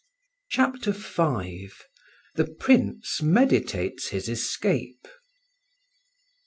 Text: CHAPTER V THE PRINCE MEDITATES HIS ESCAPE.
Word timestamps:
CHAPTER 0.49 0.93
V 0.93 1.69
THE 2.33 2.45
PRINCE 2.57 3.21
MEDITATES 3.21 4.07
HIS 4.07 4.29
ESCAPE. 4.29 5.07